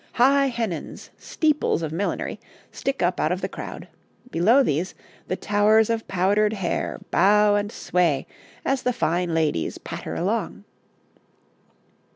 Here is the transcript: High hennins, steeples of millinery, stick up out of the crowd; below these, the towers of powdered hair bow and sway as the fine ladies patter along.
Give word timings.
High 0.13 0.47
hennins, 0.49 1.11
steeples 1.19 1.83
of 1.83 1.91
millinery, 1.91 2.39
stick 2.71 3.03
up 3.03 3.19
out 3.19 3.31
of 3.31 3.41
the 3.41 3.47
crowd; 3.47 3.87
below 4.31 4.63
these, 4.63 4.95
the 5.27 5.35
towers 5.35 5.91
of 5.91 6.07
powdered 6.07 6.53
hair 6.53 6.99
bow 7.11 7.53
and 7.53 7.71
sway 7.71 8.25
as 8.65 8.81
the 8.81 8.93
fine 8.93 9.35
ladies 9.35 9.77
patter 9.77 10.15
along. 10.15 10.63